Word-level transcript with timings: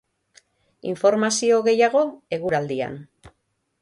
Informazio 0.93 1.59
gehiago, 1.67 2.03
eguraldian. 2.39 3.01